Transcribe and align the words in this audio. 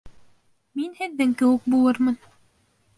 Мин 0.79 0.97
һеҙҙең 1.03 1.37
кеүек 1.43 1.71
булырмын... 1.77 2.21